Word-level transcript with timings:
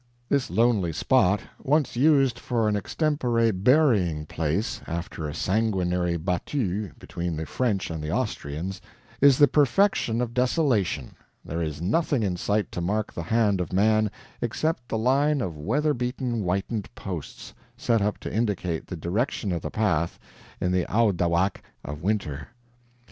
This 0.29 0.49
lonely 0.49 0.91
spot, 0.91 1.41
once 1.61 1.95
used 1.95 2.39
for 2.39 2.67
an 2.67 2.75
extempore 2.75 3.51
burying 3.53 4.25
place, 4.25 4.81
after 4.87 5.29
a 5.29 5.33
sanguinary 5.35 6.17
BATTUE 6.17 6.93
between 6.97 7.35
the 7.37 7.45
French 7.45 7.91
and 7.91 8.03
Austrians, 8.09 8.81
is 9.21 9.37
the 9.37 9.47
perfection 9.47 10.19
of 10.19 10.33
desolation; 10.33 11.13
there 11.45 11.61
is 11.61 11.83
nothing 11.83 12.23
in 12.23 12.35
sight 12.35 12.71
to 12.71 12.81
mark 12.81 13.13
the 13.13 13.21
hand 13.21 13.61
of 13.61 13.71
man, 13.71 14.09
except 14.41 14.87
the 14.89 14.97
line 14.97 15.39
of 15.39 15.55
weather 15.55 15.93
beaten 15.93 16.41
whitened 16.41 16.89
posts, 16.95 17.53
set 17.77 18.01
up 18.01 18.17
to 18.21 18.33
indicate 18.35 18.87
the 18.87 18.97
direction 18.97 19.51
of 19.51 19.61
the 19.61 19.69
pass 19.69 20.17
in 20.59 20.71
the 20.71 20.87
OWDAWAKK 20.87 21.57
of 21.85 22.01
winter. 22.01 22.47